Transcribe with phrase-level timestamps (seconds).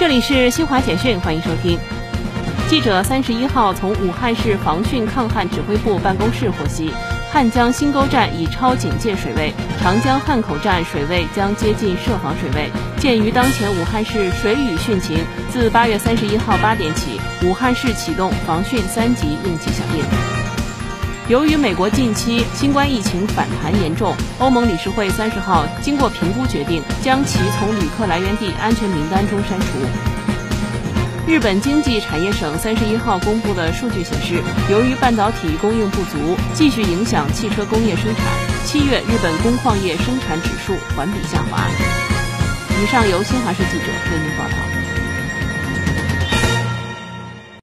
[0.00, 1.78] 这里是新华简讯，欢迎收听。
[2.70, 6.90] 记者三十一号从武汉市防汛抗旱指挥部办公室获悉，
[7.30, 12.70] 汉江新沟站已超警戒水位，长江汉口站水位将接近设防水位。
[12.96, 15.18] 鉴于当前武汉市水雨汛情，
[15.52, 20.19] 自八月三十一号八点起，武汉市启动防汛三级应急响应。
[21.30, 29.66] 由于美国近期新冠疫情反弹严重，欧盟理事会三十号经过评估决定，将其从旅客来源地安全名单中删除。
[31.28, 38.24] 日本经济产业省三十一号公布的数据显示，由于半导体供应不足，继续影响汽车工业生产，
[38.66, 41.64] 七月日本工矿业生产指数环比下滑。
[42.82, 44.79] 以上由新华社记者为您报道。